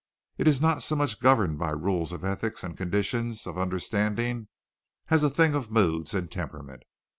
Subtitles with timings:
[0.39, 4.47] It is not so much governed by rules of ethics and conditions of understanding
[5.09, 6.81] as a thing of moods and temperament.